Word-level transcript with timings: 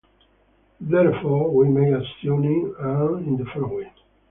Therefore, 0.79 1.51
we 1.51 1.69
may 1.69 1.91
assume 1.93 2.73
and 2.79 3.27
in 3.27 3.37
the 3.37 3.45
following. 3.53 3.91